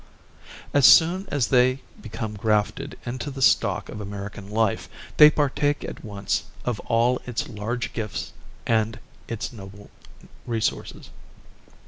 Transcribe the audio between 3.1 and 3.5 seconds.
the